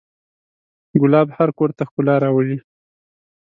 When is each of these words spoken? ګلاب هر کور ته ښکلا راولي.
ګلاب 1.01 1.27
هر 1.37 1.49
کور 1.57 1.69
ته 1.77 1.83
ښکلا 1.89 2.15
راولي. 2.23 2.57